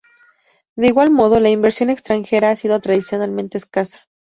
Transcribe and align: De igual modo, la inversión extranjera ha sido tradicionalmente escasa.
De 0.75 0.87
igual 0.87 1.11
modo, 1.11 1.39
la 1.39 1.51
inversión 1.51 1.91
extranjera 1.91 2.49
ha 2.49 2.55
sido 2.55 2.79
tradicionalmente 2.79 3.59
escasa. 3.59 4.07